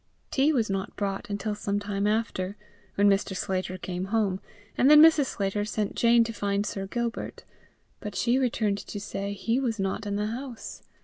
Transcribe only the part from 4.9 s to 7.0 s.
Mrs. Sclater sent Jane to find Sir